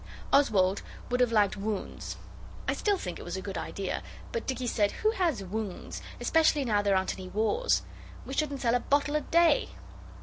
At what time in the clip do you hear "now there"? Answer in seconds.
6.65-6.95